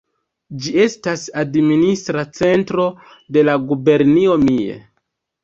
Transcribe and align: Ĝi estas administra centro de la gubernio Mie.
Ĝi 0.61 0.71
estas 0.85 1.25
administra 1.41 2.23
centro 2.39 2.87
de 3.37 3.45
la 3.51 3.57
gubernio 3.69 4.41
Mie. 4.49 4.81